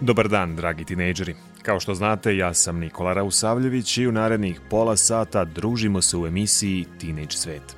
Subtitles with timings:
[0.00, 1.34] Dobar dan, dragi tinejdžeri.
[1.62, 6.26] Kao što znate, ja sam Nikola Rausavljević i u narednih pola sata družimo se u
[6.26, 7.76] emisiji Teenage Svet.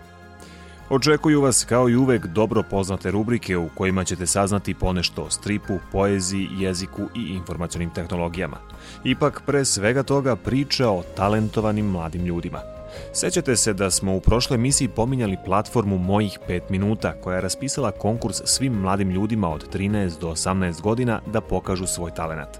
[0.90, 5.78] Očekuju vas kao i uvek dobro poznate rubrike u kojima ćete saznati ponešto o stripu,
[5.92, 8.56] poeziji, jeziku i informacionim tehnologijama.
[9.04, 12.77] Ipak, pre svega toga, priča o talentovanim mladim ljudima.
[13.12, 17.90] Sećate se da smo u prošloj emisiji pominjali platformu Mojih 5 minuta, koja je raspisala
[17.90, 22.58] konkurs svim mladim ljudima od 13 do 18 godina da pokažu svoj talenat.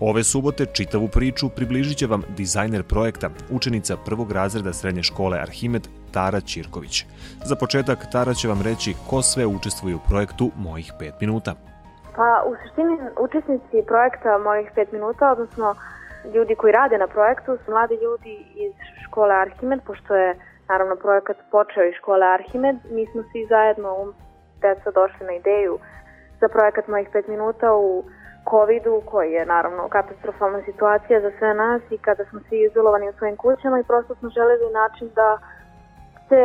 [0.00, 5.88] Ove subote čitavu priču približit će vam dizajner projekta, učenica prvog razreda srednje škole Arhimed,
[6.12, 7.06] Tara Ćirković.
[7.44, 11.54] Za početak Tara će vam reći ko sve učestvuje u projektu Mojih 5 minuta.
[12.16, 15.74] Pa u suštini učesnici projekta Mojih 5 minuta, odnosno
[16.24, 18.72] ljudi koji rade na projektu su mladi ljudi iz
[19.04, 20.36] škole Arhimed, pošto je
[20.68, 22.76] naravno projekat počeo iz škole Arhimed.
[22.90, 24.12] Mi smo svi zajedno u
[24.60, 25.78] deca došli na ideju
[26.40, 28.04] za projekat Mojih 5 minuta u
[28.50, 33.12] COVID-u, koji je naravno katastrofalna situacija za sve nas i kada smo svi izolovani u
[33.18, 35.38] svojim kućama i prosto smo želeli način da
[36.28, 36.40] se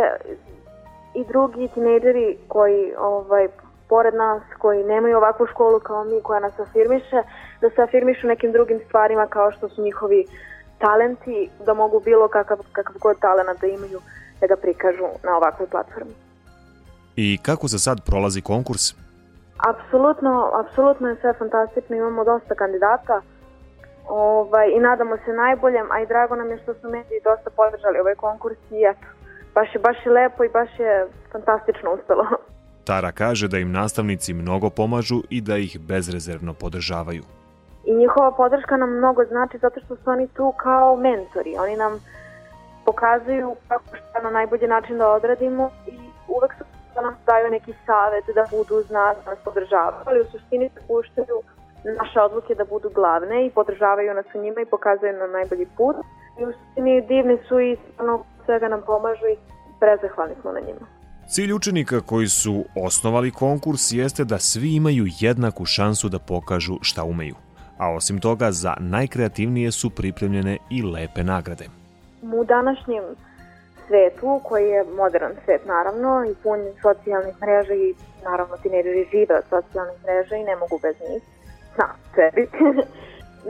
[1.13, 3.47] i drugi tinejdžeri koji ovaj,
[3.89, 7.19] pored nas, koji nemaju ovakvu školu kao mi, koja nas afirmiše,
[7.61, 10.25] da se afirmišu nekim drugim stvarima kao što su njihovi
[10.77, 13.99] talenti, da mogu bilo kakav, kakav god talent da imaju,
[14.41, 16.13] da ga prikažu na ovakvoj platformi.
[17.15, 18.93] I kako za sad prolazi konkurs?
[19.57, 23.21] Apsolutno, apsolutno je sve fantastično, imamo dosta kandidata
[24.07, 27.99] ovaj, i nadamo se najboljem, a i drago nam je što su mediji dosta podržali
[27.99, 29.07] ovaj konkurs i eto,
[29.53, 32.25] baš je, baš je lepo i baš je fantastično ustalo.
[32.85, 37.23] Tara kaže da im nastavnici mnogo pomažu i da ih bezrezervno podržavaju.
[37.85, 41.55] I njihova podrška nam mnogo znači zato što su oni tu kao mentori.
[41.59, 41.99] Oni nam
[42.85, 45.97] pokazuju kako šta na najbolji način da odradimo i
[46.27, 46.63] uvek su
[46.95, 50.03] da nam daju neki savet da budu uz nas, da nas podržavaju.
[50.05, 51.37] Ali u suštini puštaju
[52.01, 55.95] naše odluke da budu glavne i podržavaju nas u njima i pokazuju nam najbolji put.
[56.39, 59.37] I u suštini divni su i ono svega nam pomažu i
[59.79, 60.85] prezahvalni smo na njima.
[61.27, 67.03] Cilj učenika koji su osnovali konkurs jeste da svi imaju jednaku šansu da pokažu šta
[67.03, 67.35] umeju.
[67.77, 71.65] A osim toga, za najkreativnije su pripremljene i lepe nagrade.
[72.21, 73.03] U današnjem
[73.87, 77.93] svetu, koji je modern svet naravno i pun socijalnih mreža i
[78.23, 81.23] naravno tineđeri žive od socijalnih mreža i ne mogu bez njih,
[81.77, 82.47] na sebi.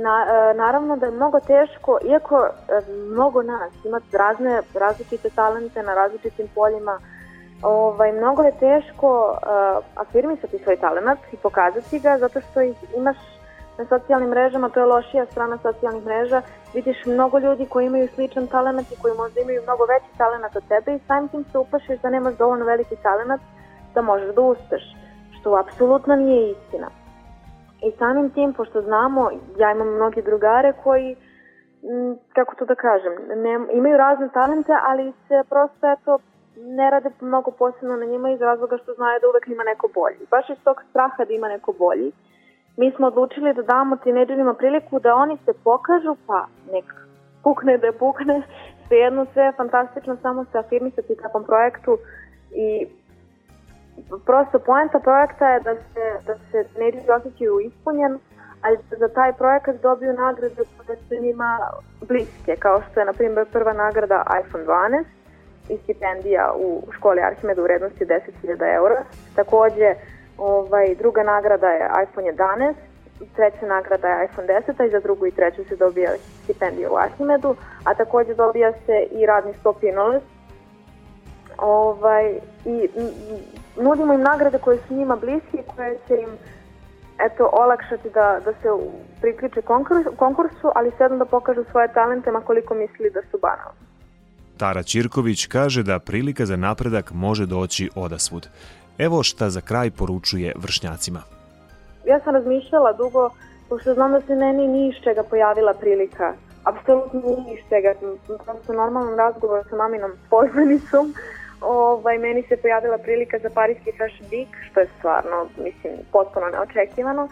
[0.06, 2.82] Na, e, naravno da je mnogo teško, iako e,
[3.12, 7.00] mnogo nas ima razne različite talente na različitim poljima,
[7.62, 13.18] ovaj, mnogo je teško uh, afirmisati svoj talent i pokazati ga zato što ih imaš
[13.78, 16.42] na socijalnim mrežama, to je lošija strana socijalnih mreža,
[16.74, 20.64] vidiš mnogo ljudi koji imaju sličan talent i koji možda imaju mnogo veći talent od
[20.68, 23.42] tebe i samim tim se upašiš da nemaš dovoljno veliki talent
[23.94, 24.84] da možeš da uspeš,
[25.40, 26.88] što apsolutno nije istina.
[27.88, 31.16] I samim tim, pošto znamo, ja imam mnogi drugare koji,
[32.34, 36.20] kako to da kažem, ne, imaju razne talente, ali se prosto eto,
[36.58, 40.28] ne rade mnogo posebno na njima iz razloga što znaju da uvek ima neko bolji.
[40.32, 42.12] Baš iz tog straha da ima neko bolji,
[42.78, 46.86] mi smo odlučili da damo tineđerima priliku da oni se pokažu, pa nek
[47.44, 48.42] pukne da pukne,
[48.88, 51.98] svejedno sve je fantastično, samo se afirmisati takvom projektu
[52.52, 52.88] i
[54.26, 58.20] prosto poenta projekta je da se, da se tineđeri osjećaju ispunjen,
[58.62, 61.60] ali da za taj projekat dobiju nagrade koje su njima
[62.08, 65.04] bliske, kao što je, na primjer, prva nagrada iPhone 12,
[65.70, 69.04] i stipendija u školi Arhimeda u vrednosti 10.000 eura.
[69.36, 69.96] Takođe,
[70.38, 72.74] ovaj, druga nagrada je iPhone 11,
[73.36, 76.12] treća nagrada je iPhone 10, a i za drugu i treću se dobija
[76.44, 80.24] stipendija u Arhimedu, a takođe dobija se i radni stop inoles.
[81.58, 82.90] Ovaj, I
[83.78, 86.30] nudimo im nagrade koje su njima bliske i koje će im
[87.20, 88.70] eto, olakšati da, da se
[89.22, 89.62] priključe
[90.18, 93.95] konkursu, ali sedam da pokažu svoje talente, makoliko misli da su banalni.
[94.58, 98.48] Tara Ćirković kaže da prilika za napredak može doći odasvud.
[98.98, 101.22] Evo šta za kraj poručuje vršnjacima.
[102.06, 103.30] Ja sam razmišljala dugo,
[103.70, 106.34] pošto znam da se meni ni iz čega pojavila prilika.
[106.64, 107.94] Apsolutno ni iz čega.
[108.46, 111.14] Prosto normalnom razgovoru sa maminom poznanicom
[111.62, 117.28] ovaj, meni se pojavila prilika za Parijski Fashion Week, što je stvarno, mislim, potpuno neočekivano.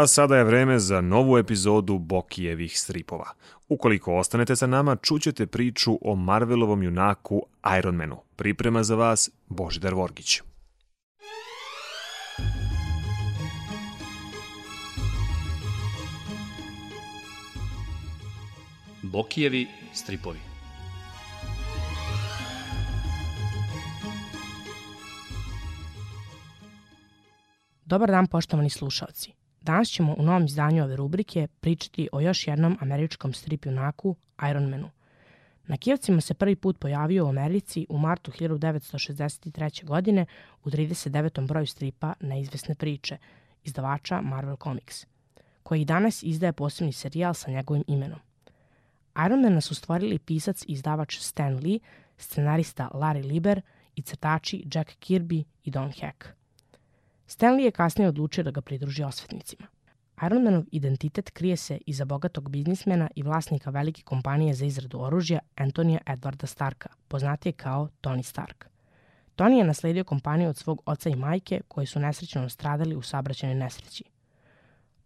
[0.00, 3.32] A sada je vreme za novu epizodu Bokijevih stripova.
[3.68, 7.42] Ukoliko ostanete sa nama, čućete priču o Marvelovom junaku
[7.78, 8.16] Ironmanu.
[8.36, 10.40] Priprema za vas Božidar Vorgić.
[19.02, 20.38] Bokijevi stripovi
[27.84, 29.39] Dobar dan poštovani slušalci.
[29.70, 34.16] Danas ćemo u novom izdanju ove rubrike pričati o još jednom američkom strip junaku,
[34.50, 34.90] Ironmanu.
[35.66, 39.84] Na Kijevcima se prvi put pojavio u Americi u martu 1963.
[39.84, 40.26] godine
[40.64, 41.46] u 39.
[41.46, 43.16] broju stripa Neizvesne priče,
[43.64, 45.06] izdavača Marvel Comics,
[45.62, 48.18] koji danas izdaje posebni serijal sa njegovim imenom.
[49.26, 51.78] Ironmana su stvorili pisac i izdavač Stan Lee,
[52.16, 53.60] scenarista Larry Lieber
[53.96, 56.39] i crtači Jack Kirby i Don Heck.
[57.30, 59.66] Stanley je kasnije odlučio da ga pridruži osvetnicima.
[60.26, 66.00] Ironmanov identitet krije se iza bogatog biznismena i vlasnika velike kompanije za izradu oružja Antonija
[66.06, 68.66] Edwarda Starka, poznatije kao Tony Stark.
[69.36, 73.54] Tony je nasledio kompaniju od svog oca i majke koji su nesrećno stradali u sabraćenoj
[73.54, 74.04] nesreći.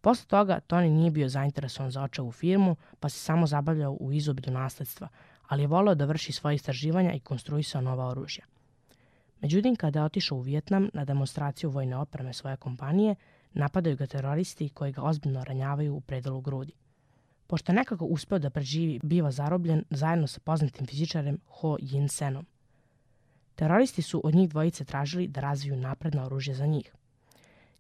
[0.00, 4.52] Posle toga Tony nije bio zainteresovan za očevu firmu, pa se samo zabavljao u izobilju
[4.52, 5.08] nasledstva,
[5.48, 8.44] ali je voleo da vrši svoje istraživanja i konstruisao nova oružja.
[9.44, 13.14] Međutim, kada je otišao u Vjetnam na demonstraciju vojne opreme svoje kompanije,
[13.52, 16.72] napadaju ga teroristi koji ga ozbiljno ranjavaju u predelu grudi.
[17.46, 22.46] Pošto je nekako uspeo da preživi, biva zarobljen zajedno sa poznatim fizičarem Ho Yin Senom.
[23.54, 26.94] Teroristi su od njih dvojice tražili da razviju napredno oružje za njih.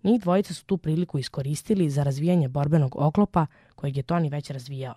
[0.02, 4.94] Njih dvojica su tu priliku iskoristili za razvijanje borbenog oklopa kojeg je Tony već razvijao.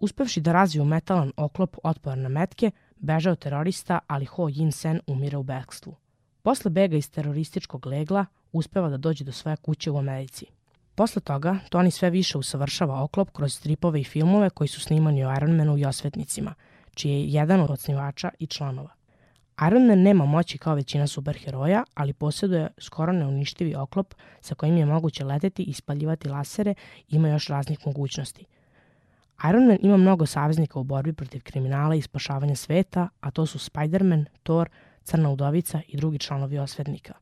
[0.00, 5.36] Uspevši da razviju metalan oklop otpor na metke, bežao terorista, ali Ho Yin Sen umire
[5.36, 5.94] u bekstvu.
[6.42, 10.46] Posle bega iz terorističkog legla uspeva da dođe do svoje kuće u Americi.
[10.94, 15.36] Posle toga, Tony sve više usavršava oklop kroz stripove i filmove koji su snimani o
[15.36, 16.54] Ironmanu i osvetnicima,
[16.94, 18.90] čiji je jedan od osnivača i članova.
[19.66, 24.86] Iron Man nema moći kao većina superheroja, ali posjeduje skoro neuništivi oklop sa kojim je
[24.86, 26.74] moguće leteti i spaljivati lasere
[27.08, 28.44] i ima još raznih mogućnosti.
[29.50, 33.58] Iron Man ima mnogo saveznika u borbi protiv kriminala i spašavanja sveta, a to su
[33.58, 34.68] Spider-Man, Thor,
[35.02, 37.14] Crna udovica i drugi članovi osvetnika.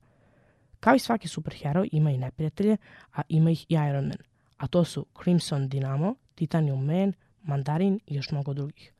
[0.80, 2.76] Kao i svaki superheroj ima i neprijatelje,
[3.12, 4.18] a ima ih i Iron Man,
[4.56, 8.92] a to su Crimson Dynamo, Titanium Man, Mandarin i još mnogo drugih.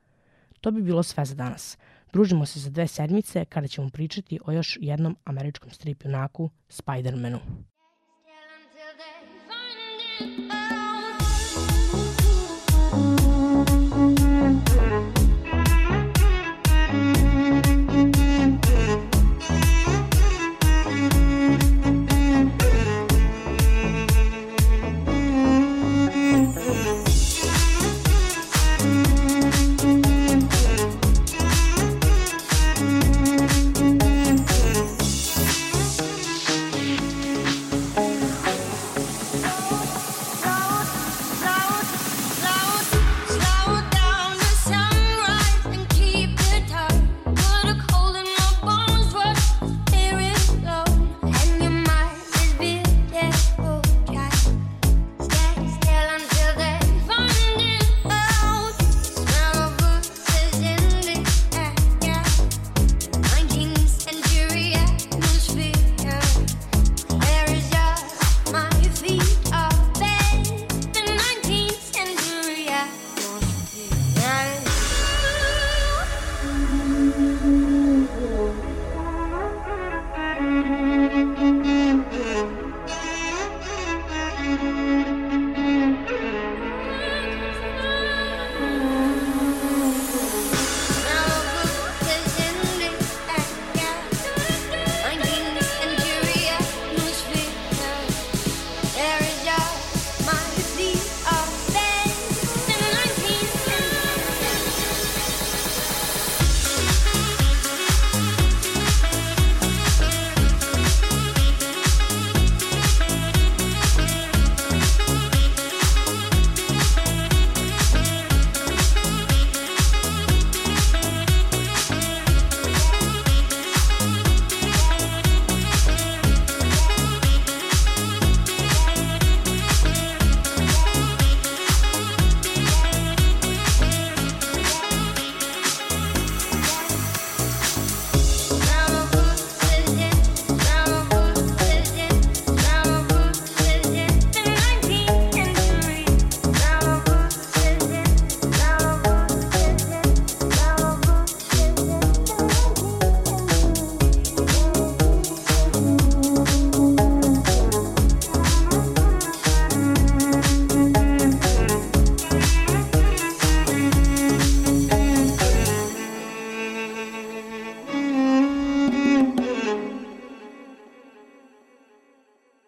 [0.61, 1.79] To bi bilo sve za danas.
[2.13, 7.39] Družimo se za dve sedmice kada ćemo pričati o još jednom američkom strip junaku, Spider-Manu.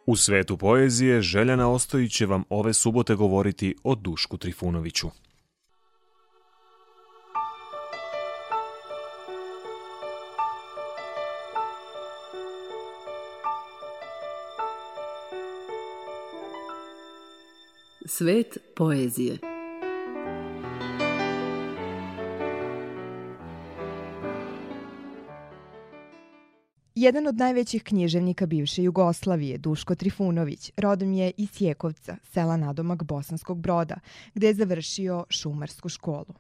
[0.07, 5.09] U svetu poezije Željana Ostojić će vam ove subote govoriti o Dušku Trifunoviću.
[18.07, 19.39] Svet poezije
[26.99, 33.61] Jedan od najvećih književnika bivše Jugoslavije, Duško Trifunović, rodom je iz Sjekovca, sela nadomak Bosanskog
[33.61, 33.95] broda,
[34.35, 36.35] gde je završio šumarsku školu.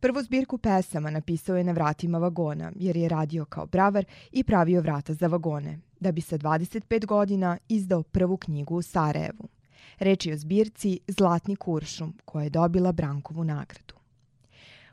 [0.00, 4.80] Prvu zbirku pesama napisao je na vratima vagona, jer je radio kao bravar i pravio
[4.80, 9.48] vrata za vagone, da bi sa 25 godina izdao prvu knjigu u Sarajevu.
[9.98, 13.99] Reč je o zbirci Zlatni kuršum, koja je dobila Brankovu nagradu.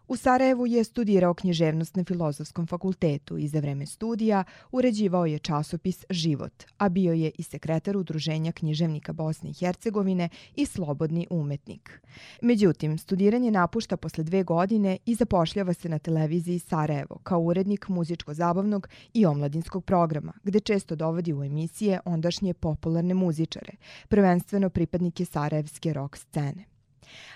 [0.08, 6.06] U Sarajevu je studirao književnost na Filozofskom fakultetu i za vreme studija uređivao je časopis
[6.10, 12.02] Život, a bio je i sekretar Udruženja književnika Bosne i Hercegovine i slobodni umetnik.
[12.42, 18.88] Međutim, studiranje napušta posle dve godine i zapošljava se na televiziji Sarajevo kao urednik muzičko-zabavnog
[19.14, 23.72] i omladinskog programa, gde često dovodi u emisije ondašnje popularne muzičare,
[24.08, 26.77] prvenstveno pripadnike sarajevske rock scene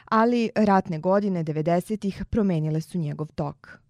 [0.05, 3.81] ali ratne godine 90-ih promenile su njegov tok.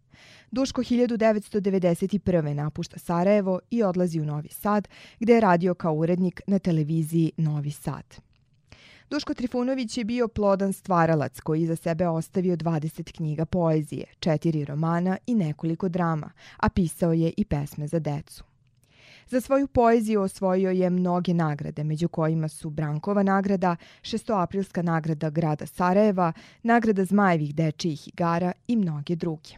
[0.52, 2.54] Duško 1991.
[2.54, 4.88] napušta Sarajevo i odlazi u Novi Sad,
[5.20, 8.04] gde je radio kao urednik na televiziji Novi Sad.
[9.10, 15.18] Duško Trifunović je bio plodan stvaralac koji iza sebe ostavio 20 knjiga poezije, četiri romana
[15.28, 18.51] i nekoliko drama, a pisao je i pesme za decu.
[19.32, 25.66] Za svoju poeziju osvojio je mnoge nagrade, među kojima su Brankova nagrada, šestoaprilska nagrada grada
[25.66, 29.50] Sarajeva, nagrada Zmajevih dečijih igara i mnoge druge.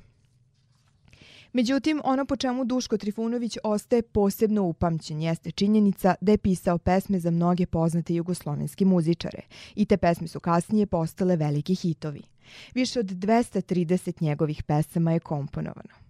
[1.54, 7.20] Međutim, ono po čemu Duško Trifunović ostaje posebno upamćen jeste činjenica da je pisao pesme
[7.20, 9.42] za mnoge poznate jugoslovenske muzičare
[9.76, 12.22] i te pesme su kasnije postale veliki hitovi.
[12.74, 16.03] Više od 230 njegovih pesama je komponovano.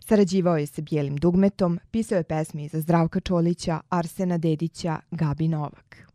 [0.00, 6.06] Sarađivao je sa Bijelim dugmetom, pisao je pesme za Zdravka Čolića, Arsena Dedića, Gabi Novak.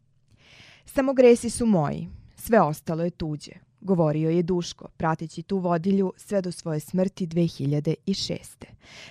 [0.85, 6.41] Samo gresi su moji, sve ostalo je tuđe, govorio je Duško, prateći tu vodilju sve
[6.41, 8.65] do svoje smrti 2006.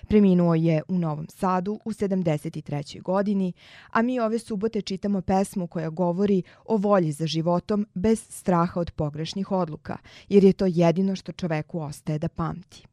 [0.08, 3.02] Preminuo je u Novom Sadu u 73.
[3.02, 3.52] godini,
[3.90, 8.90] a mi ove subote čitamo pesmu koja govori o volji za životom bez straha od
[8.90, 9.96] pogrešnih odluka,
[10.28, 12.86] jer je to jedino što čoveku ostaje da pamti.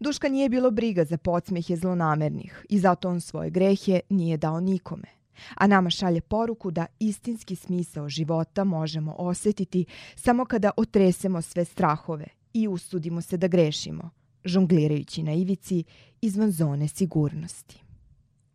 [0.00, 5.18] Duška nije bilo briga za podsmehe zlonamernih i zato on svoje grehe nije dao nikome
[5.54, 9.84] a nama šalje poruku da istinski smisao života možemo osetiti
[10.16, 14.10] samo kada otresemo sve strahove i usudimo se da grešimo,
[14.44, 15.84] žonglirajući na ivici
[16.20, 17.82] izvan zone sigurnosti.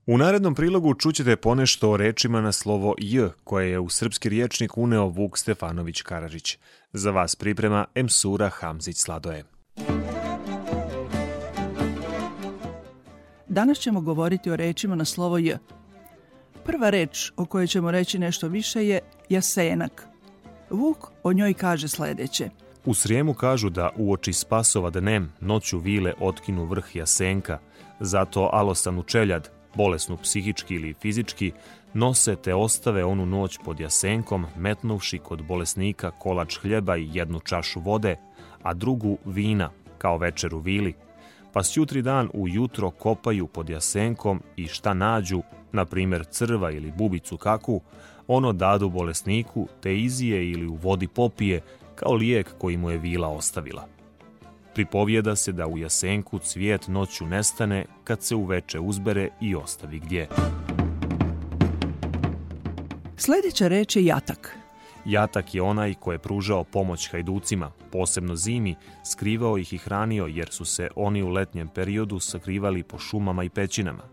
[0.06, 4.78] U narednom prilogu čućete ponešto o rečima na slovo J, koje je u srpski riječnik
[4.78, 6.58] uneo Vuk Stefanović Karadžić.
[6.93, 9.43] Za vas priprema Emsura Hamzić Sladoje.
[13.53, 15.57] Danas ćemo govoriti o rečima na slovo J,
[16.65, 20.07] Prva reč o kojoj ćemo reći nešto više je jasenak.
[20.69, 22.49] Vuk o njoj kaže sledeće.
[22.85, 27.59] U Srijemu kažu da u oči spasova dnem noću vile otkinu vrh jasenka,
[27.99, 31.51] zato alosanu čeljad, bolesnu psihički ili fizički,
[31.93, 37.79] nose te ostave onu noć pod jasenkom, metnuvši kod bolesnika kolač hljeba i jednu čašu
[37.79, 38.15] vode,
[38.63, 40.93] a drugu vina, kao večer u vili,
[41.53, 46.71] pa s jutri dan u jutro kopaju pod jasenkom i šta nađu, na primer crva
[46.71, 47.81] ili bubicu kaku,
[48.27, 51.61] ono dadu bolesniku te izije ili u vodi popije
[51.95, 53.87] kao lijek koji mu je vila ostavila.
[54.73, 60.27] Pripovjeda se da u jasenku cvijet noću nestane kad se uveče uzbere i ostavi gdje.
[63.17, 64.62] Sledeća reč je jatak.
[65.05, 68.75] Jatak je onaj ko je pružao pomoć hajducima, posebno zimi,
[69.11, 73.49] skrivao ih i hranio jer su se oni u letnjem periodu sakrivali po šumama i
[73.49, 74.03] pećinama.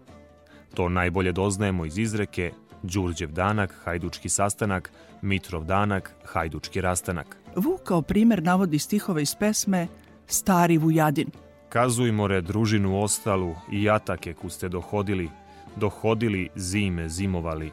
[0.74, 7.36] To najbolje doznajemo iz izreke Đurđev danak, hajdučki sastanak, Mitrov danak, hajdučki rastanak.
[7.56, 9.88] Vuk kao primer navodi stihove iz pesme
[10.26, 11.30] Stari Vujadin.
[11.68, 15.30] Kazuj more družinu ostalu i jatake ku ste dohodili,
[15.76, 17.70] dohodili zime zimovali.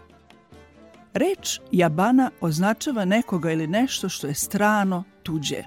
[1.14, 5.64] Reč jabana označava nekoga ili nešto što je strano, tuđe.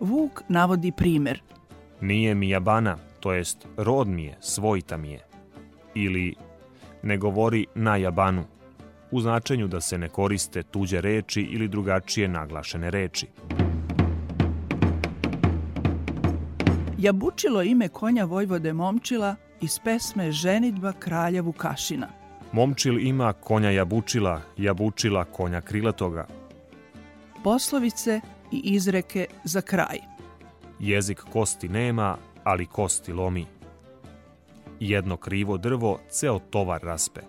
[0.00, 1.42] Vuk navodi primer.
[2.00, 5.26] Nije mi jabana, to jest rod mi je, svojta mi je
[5.94, 6.34] ili
[7.02, 8.44] ne govori na jabanu,
[9.10, 13.26] u značenju da se ne koriste tuđe reči ili drugačije naglašene reči.
[16.98, 22.08] Jabučilo ime konja Vojvode Momčila iz pesme Ženitba kralja Vukašina.
[22.52, 26.26] Momčil ima konja Jabučila, Jabučila konja Krilatoga.
[27.44, 28.20] Poslovice
[28.52, 29.98] i izreke za kraj.
[30.80, 33.46] Jezik kosti nema, ali kosti lomi.
[34.80, 37.20] Jedno krivo drvo ceo tovar raspe.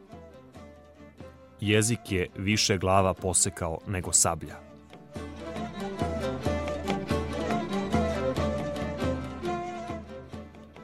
[1.61, 4.55] Jezik je više glava posekao nego sablja.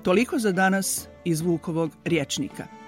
[0.03, 2.82] Toliko za danas iz Vukovog riječnika.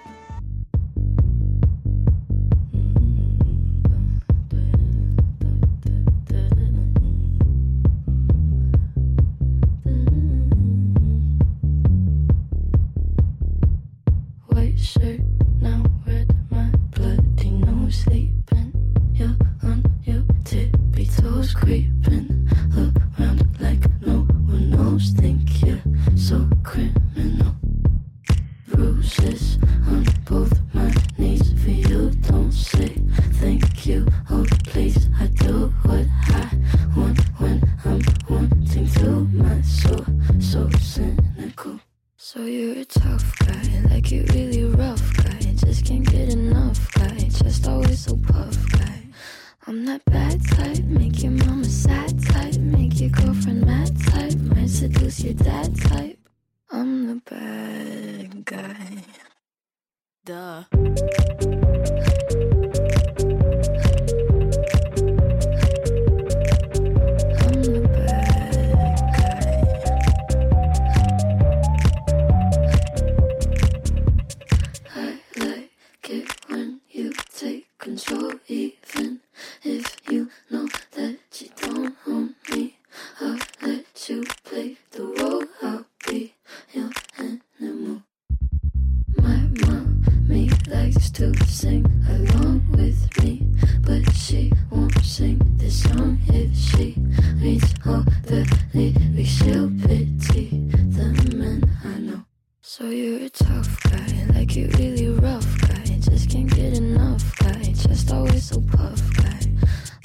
[95.65, 96.19] This song
[96.53, 96.93] she
[97.41, 99.29] reads all the lyrics.
[99.29, 102.23] She'll pity the men I know.
[102.61, 105.83] So you're a tough guy, like you really rough guy.
[105.99, 109.39] Just can't get enough guy, just always so puff guy.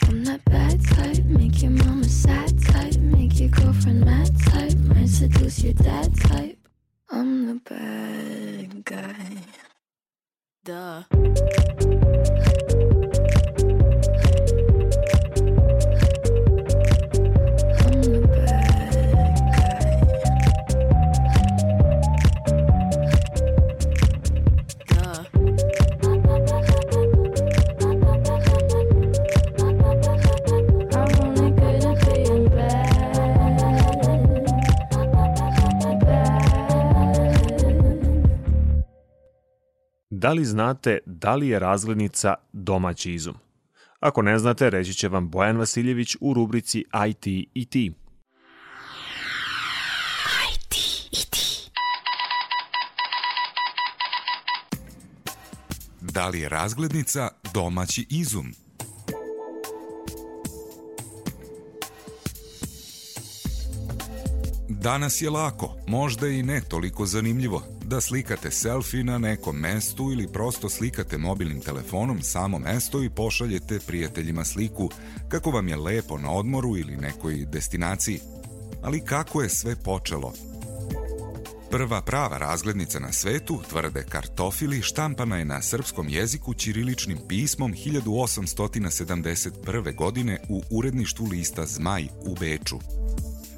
[0.09, 5.11] I'm that bad type, make your mama sad type, make your girlfriend mad type, might
[5.11, 6.59] seduce your dad type.
[7.11, 9.27] I'm the bad guy.
[10.64, 12.30] Duh.
[40.20, 43.35] Da li znate da li je razglednica domaći izum?
[44.00, 47.92] Ako ne znate, reći će vam Bojan Vasiljević u rubrici IT i ti.
[56.00, 58.52] Da li je razglednica domaći izum?
[64.68, 70.29] Danas je lako, možda i ne toliko zanimljivo, da slikate selfie na nekom mestu ili
[70.29, 74.90] prosto slikate mobilnim telefonom samo mesto i pošaljete prijateljima sliku
[75.29, 78.20] kako vam je lepo na odmoru ili nekoj destinaciji.
[78.83, 80.33] Ali kako je sve počelo?
[81.70, 89.94] Prva prava razglednica na svetu, tvrde kartofili, štampana je na srpskom jeziku ćiriličnim pismom 1871.
[89.94, 92.79] godine u uredništvu lista Zmaj u Beču.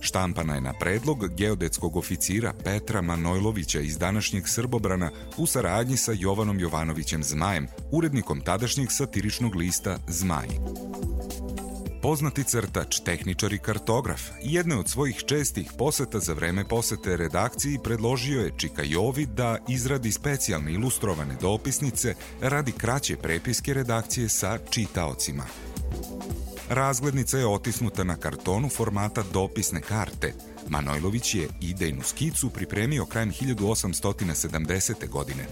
[0.03, 6.61] Štampana je na predlog geodetskog oficira Petra Manojlovića iz današnjeg Srbobrana u saradnji sa Jovanom
[6.61, 10.49] Jovanovićem Zmajem, urednikom tadašnjeg satiričnog lista Zmaj.
[12.03, 18.41] Poznati crtač, tehničar i kartograf, jedne od svojih čestih poseta za vreme posete redakciji predložio
[18.41, 25.45] je Čika Jovi da izradi specijalne ilustrovane dopisnice radi kraće prepiske redakcije sa čitaocima.
[26.75, 30.35] Razglednica je otisnuta na kartonu formata dopisne karte.
[30.69, 35.09] Manojlović je idejnu skicu pripremio krajem 1870.
[35.09, 35.47] godine.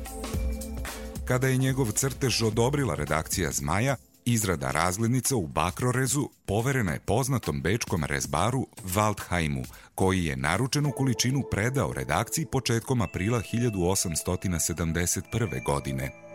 [1.24, 8.04] Kada je njegov crtež odobrila redakcija Zmaja, izrada razglednica u Bakrorezu poverena je poznatom bečkom
[8.04, 15.64] rezbaru Waldheimu, koji je naručenu količinu predao redakciji početkom aprila 1871.
[15.64, 16.29] godine.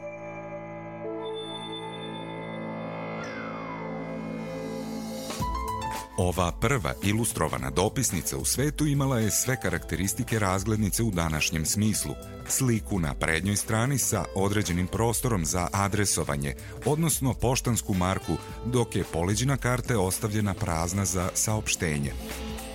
[6.18, 12.16] Ova prva ilustrovana dopisnica u svetu imala je sve karakteristike razglednice u današnjem smislu.
[12.48, 19.58] Sliku na prednjoj strani sa određenim prostorom za adresovanje, odnosno poštansku marku, dok je poleđina
[19.58, 22.14] karte ostavljena prazna za saopštenje.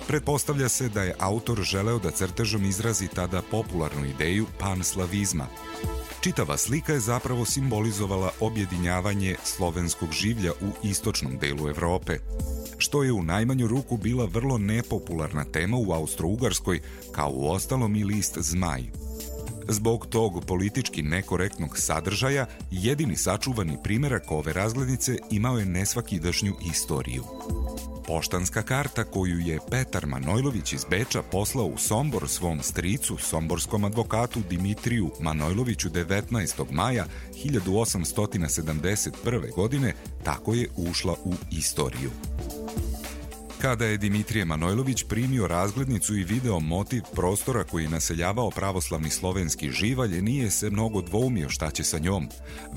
[0.07, 5.47] Pretpostavlja se da je autor želeo da crtežom izrazi tada popularnu ideju panslavizma.
[6.21, 12.17] Čitava slika je zapravo simbolizovala objedinjavanje slovenskog življa u istočnom delu Evrope
[12.81, 16.79] što je u najmanju ruku bila vrlo nepopularna tema u Austro-Ugarskoj,
[17.11, 18.83] kao u ostalom i list Zmaj.
[19.67, 27.23] Zbog tog politički nekorektnog sadržaja, jedini sačuvani primerak ove razglednice imao je nesvakidašnju istoriju.
[28.07, 34.39] Poštanska karta koju je Petar Manojlović iz Beča poslao u Sombor svom stricu, somborskom advokatu
[34.49, 36.71] Dimitriju Manojloviću 19.
[36.71, 37.05] maja
[37.45, 39.55] 1871.
[39.55, 42.09] godine, tako je ušla u istoriju.
[43.61, 50.21] Kada je Dimitrije Manojlović primio razglednicu i video motiv prostora koji naseljavao pravoslavni slovenski živalj,
[50.21, 52.27] nije se mnogo dvoumio šta će sa njom.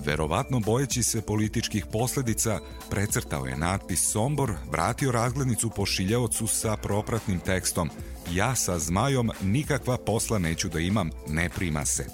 [0.05, 2.59] Verovatno bojeći se političkih posledica,
[2.90, 7.90] precrtao je natpis Sombor, vratio razglednicu pošiljaocu sa propratnim tekstom
[8.33, 12.07] Ja sa zmajom nikakva posla neću da imam, ne prima se.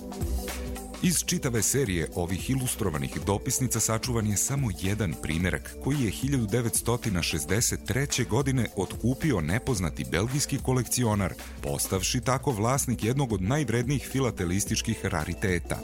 [1.02, 8.28] Iz čitave serije ovih ilustrovanih dopisnica sačuvan je samo jedan primjerak koji je 1963.
[8.28, 15.78] godine otkupio nepoznati belgijski kolekcionar, postavši tako vlasnik jednog od najvrednijih filatelističkih rariteta.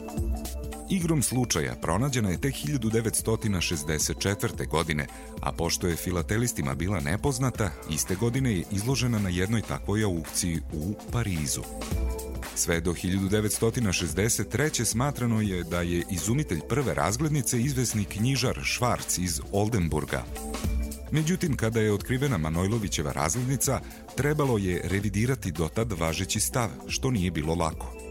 [0.90, 4.68] Igrom slučaja pronađena je tek 1964.
[4.68, 5.06] godine,
[5.40, 10.94] a pošto je filatelistima bila nepoznata, iste godine je izložena na jednoj takvoj aukciji u
[11.12, 11.62] Parizu.
[12.56, 14.84] Sve do 1963.
[14.84, 20.24] smatrano je da je izumitelj prve razglednice izvesni knjižar Švarc iz Oldenburga.
[21.10, 23.80] Međutim, kada je otkrivena Manojlovićeva razglednica,
[24.16, 28.05] trebalo je revidirati dotad važeći stav, što nije bilo lako.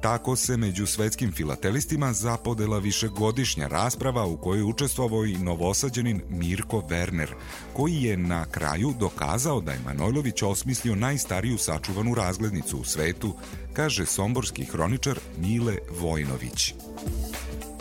[0.00, 7.28] Tako se među svetskim filatelistima zapodela višegodišnja rasprava u kojoj učestvovao i novosađenin Mirko Werner,
[7.72, 13.34] koji je na kraju dokazao da je Manojlović osmislio najstariju sačuvanu razglednicu u svetu,
[13.72, 16.74] kaže somborski hroničar Mile Vojnović.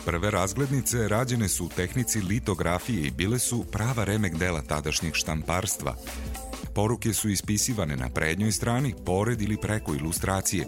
[0.06, 5.96] Prve razglednice rađene su u tehnici litografije i bile su prava remek dela tadašnjeg štamparstva.
[6.76, 10.68] Poruke su ispisivane na prednjoj strani, pored ili preko ilustracije.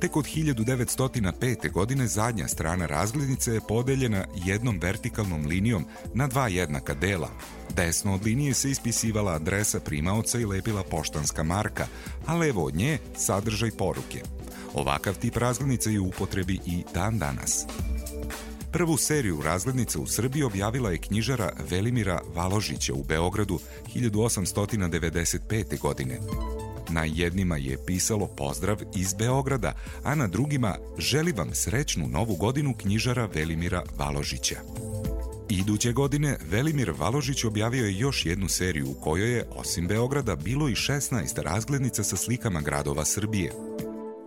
[0.00, 1.72] Tek od 1905.
[1.72, 5.84] godine zadnja strana razglednice je podeljena jednom vertikalnom linijom
[6.14, 7.30] na dva jednaka dela.
[7.76, 11.86] Desno od linije se ispisivala adresa primaoca i lepila poštanska marka,
[12.26, 14.22] a levo od nje sadržaj poruke.
[14.74, 17.66] Ovakav tip razglednice je u upotrebi i dan danas.
[18.72, 23.58] Prvu seriju razglednica u Srbiji objavila je knjižara Velimira Valožića u Beogradu
[23.94, 25.78] 1895.
[25.80, 26.18] godine.
[26.88, 29.72] Na jednima je pisalo pozdrav iz Beograda,
[30.04, 34.56] a na drugima želi vam srećnu novu godinu knjižara Velimira Valožića.
[35.48, 40.68] Iduće godine Velimir Valožić objavio je još jednu seriju u kojoj je, osim Beograda, bilo
[40.68, 43.52] i 16 razglednica sa slikama gradova Srbije.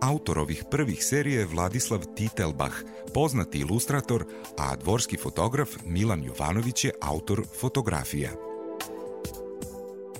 [0.04, 2.76] Autor ovih prvih serije je Vladislav Titelbach,
[3.14, 4.24] poznati ilustrator,
[4.58, 8.30] a dvorski fotograf Milan Jovanović je autor fotografija.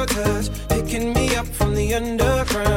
[0.00, 2.69] Your touch picking me up from the underground.